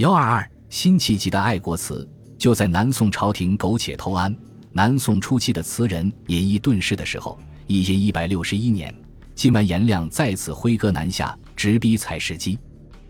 [0.00, 2.08] 幺二二辛弃疾的爱国词，
[2.38, 4.34] 就在南宋朝廷苟且偷安，
[4.72, 8.94] 南宋初期的词人隐逸遁世的时候，一千一百六十一年，
[9.34, 12.56] 金完颜亮再次挥戈南下，直逼采石矶，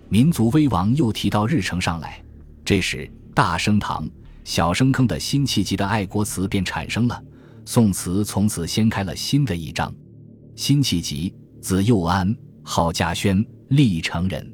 [0.08, 2.20] 民族危亡又提到日程上来。
[2.64, 4.10] 这时，大升堂、
[4.42, 7.22] 小升坑的辛弃疾的爱国词便产生了，
[7.64, 9.94] 宋词从此掀开了新的一章。
[10.56, 14.52] 辛弃疾，字幼安，号稼轩，历城人，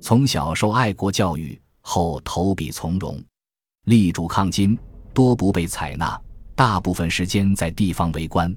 [0.00, 1.56] 从小受爱国教育。
[1.88, 3.18] 后投笔从戎，
[3.86, 4.78] 力主抗金，
[5.14, 6.20] 多不被采纳，
[6.54, 8.54] 大部分时间在地方为官，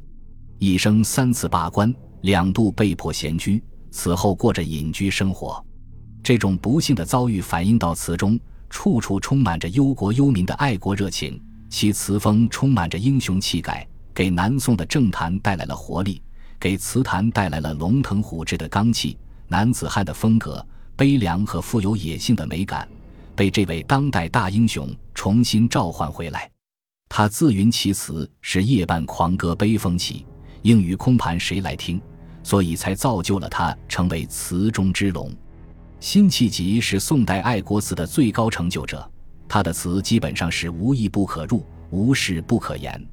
[0.60, 5.66] 一生三次罢官，两度被迫闲居，此后过着隐居生活。
[6.22, 8.38] 这种不幸的遭遇反映到词中，
[8.70, 16.22] 处处充满着忧国忧民的爱国热情，其词风充满着英雄气概，给南宋的政坛带来了活力，
[16.60, 19.18] 给词坛带来了龙腾虎志的刚气、
[19.48, 20.64] 男子汉的风格、
[20.98, 22.86] 悲凉和富有野性的美感。
[23.42, 26.48] 被这位当代大英雄重新召唤回来，
[27.10, 30.28] 他自云其词是夜半狂歌悲风起，
[30.62, 32.00] 应与空盘谁来听？
[32.44, 35.34] 所以才造就了他成为词中之龙。
[36.00, 39.12] 辛弃疾是宋代爱国词的最高成就者，
[39.50, 43.04] 他的词基本上是无义不可入，无事不可言。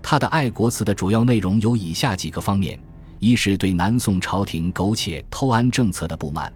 [0.00, 2.78] 他的爱国词的主要内容有以下几个方面：
[3.18, 6.52] 一是对南宋朝廷苟且偷安政策的不满。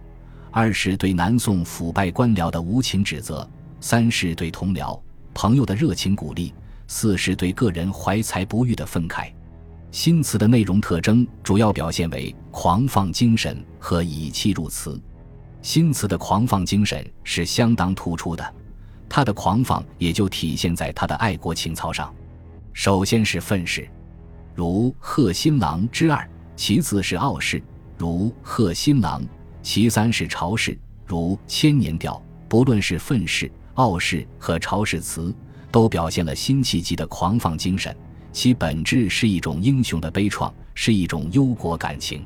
[0.58, 3.48] 二是对南宋腐败官僚的无情指责，
[3.80, 5.00] 三是对同僚
[5.32, 6.52] 朋友的热情鼓励，
[6.88, 9.32] 四是对个人怀才不遇的愤慨。
[9.92, 15.00] 新词的内容特征主要表现为狂放精神和以气入词。
[15.62, 18.54] 新词的狂放精神是相当突出的，
[19.08, 22.12] 他的狂放也就体现在他的爱国情操上。
[22.72, 23.88] 首先是愤世，
[24.56, 26.18] 如《贺新郎》之二；
[26.56, 27.62] 其次是傲世，
[27.96, 29.22] 如《贺新郎》。
[29.62, 32.14] 其三是朝氏，如《千年调》，
[32.48, 35.34] 不论是愤世、傲世和朝氏词，
[35.70, 37.94] 都表现了辛弃疾的狂放精神，
[38.32, 42.24] 其本质是一种英雄的悲怆，是一种忧国感情。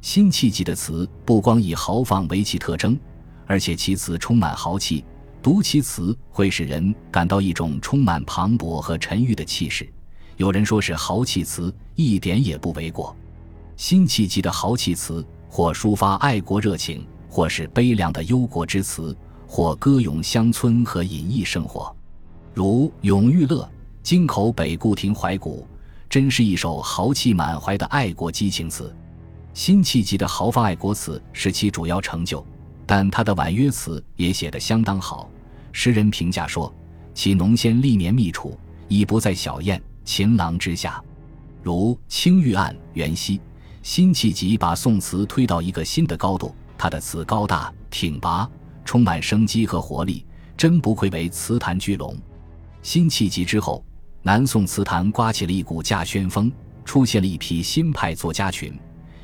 [0.00, 2.98] 辛弃疾的词不光以豪放为其特征，
[3.46, 5.04] 而且其词充满豪气，
[5.42, 9.86] 读其词会使人感到一种充满磅礴和沉郁的气势。
[10.38, 13.14] 有人说是豪气词，一点也不为过。
[13.76, 15.22] 辛弃疾的豪气词。
[15.50, 19.14] 或抒发爱国热情，或是悲凉的忧国之词，
[19.48, 21.94] 或歌咏乡村和隐逸生活，
[22.54, 23.62] 如《永遇乐》
[24.00, 25.66] “京口北固亭怀古”，
[26.08, 28.94] 真是一首豪气满怀的爱国激情词。
[29.52, 32.44] 辛弃疾的豪放爱国词是其主要成就，
[32.86, 35.28] 但他的婉约词也写得相当好。
[35.72, 36.72] 诗人评价说
[37.12, 38.56] ：“其浓鲜历年密处，
[38.86, 41.02] 已不在小燕、秦郎之下。”
[41.60, 43.38] 如《青玉案·元夕》。
[43.82, 48.48] 辛弃疾把宋词推到一个新的高度，他的词高大挺拔，
[48.84, 50.24] 充满生机和活力，
[50.56, 52.14] 真不愧为词坛巨龙。
[52.82, 53.82] 辛弃疾之后，
[54.22, 56.52] 南宋词坛刮起了一股稼轩风，
[56.84, 58.78] 出现了一批新派作家群，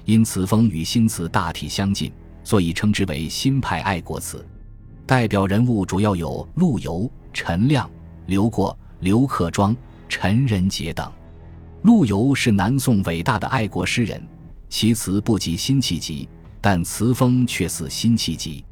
[0.07, 2.11] 因词风与新词大体相近，
[2.43, 4.45] 所以称之为新派爱国词。
[5.05, 7.89] 代表人物主要有陆游、陈亮、
[8.25, 9.77] 刘过、刘克庄、
[10.09, 11.13] 陈仁杰等。
[11.83, 14.21] 陆游是南宋伟大的爱国诗人。
[14.69, 16.29] 其词不及辛弃疾，
[16.61, 18.65] 但词风却似辛弃疾。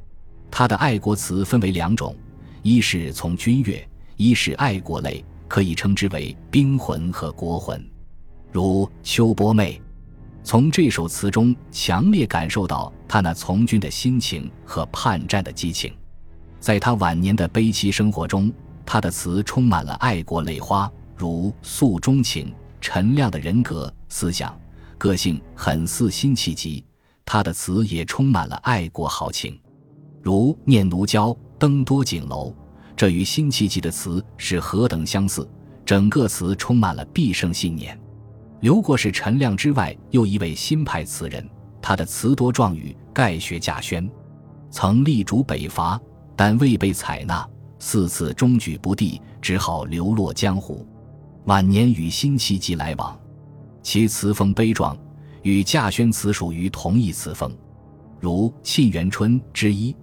[0.50, 2.14] 他的爱国词分为两种，
[2.62, 7.84] 一是从军乐，一是爱国类，可以称之为兵魂和国魂。
[8.52, 9.80] 如《秋波妹》，
[10.44, 15.92] 从这首词中强烈感受到他那从军的心情和叛战的激情。
[16.60, 18.52] 在他晚年的悲凄生活中，
[18.86, 22.46] 他的词充满了爱国泪花，如《诉衷情》，
[22.80, 24.56] 陈亮的人格思想。
[24.98, 26.84] 个性很似辛弃疾，
[27.24, 29.58] 他的词也充满了爱国豪情，
[30.22, 32.50] 如《念奴娇·登多景楼》，
[32.96, 35.48] 这与辛弃疾的词是何等相似！
[35.84, 37.98] 整个词充满了必胜信念。
[38.60, 41.46] 刘过是陈亮之外又一位新派词人，
[41.82, 44.10] 他的词多状语，盖学稼轩，
[44.70, 46.00] 曾力主北伐，
[46.34, 47.46] 但未被采纳，
[47.78, 50.86] 四次中举不第，只好流落江湖。
[51.44, 53.14] 晚年与辛弃疾来往。
[53.84, 54.96] 其词风悲壮，
[55.42, 57.54] 与稼轩词属于同一词风。
[58.18, 59.94] 如《沁园春》之一，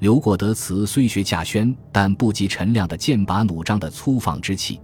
[0.00, 4.78] 刘过得词虽学稼轩，但不及陈亮的剑拔弩张的粗放之气，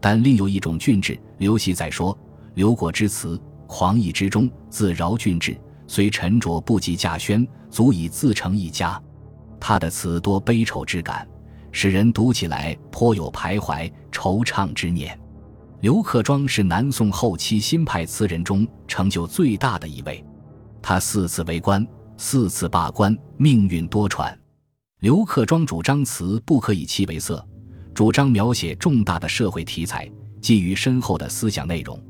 [0.00, 1.18] 但另有一种俊质。
[1.38, 2.16] 刘熙载说
[2.54, 9.02] ：“刘过之词，狂逸之中自饶俊致，虽沉着不及稼轩，足以自成一家。”
[9.58, 11.26] 他的词多悲愁之感，
[11.72, 15.18] 使人读起来颇有徘徊惆怅之念。
[15.80, 20.24] 刘克庄是南宋后期新派词人中成就最大的一位，
[20.80, 21.86] 他四次为官，
[22.16, 24.34] 四次罢官，命运多舛。
[25.00, 27.46] 刘克庄主张词不可以气为色，
[27.92, 32.02] 主张描写重大的社会题材，基于深厚的思想内容。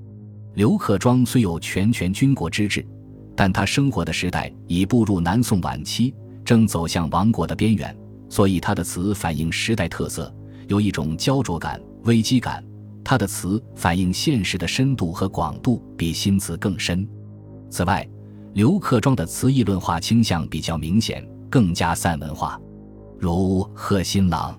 [0.55, 2.87] 刘克庄虽有全权军国之志，
[3.35, 6.15] 但他生活的时代已步入南宋晚期，
[6.45, 7.95] 正走向亡国的边缘，
[8.29, 10.33] 所以他的词反映时代特色，
[10.69, 12.65] 有一种焦灼感、危机感。
[13.09, 17.09] 他的词反映现实的深度和广度比新词更深。
[17.71, 18.05] 此外，
[18.55, 22.61] 刘克庄的词议论化倾向比较明显，更加散文化，
[23.17, 24.53] 如《贺新郎》。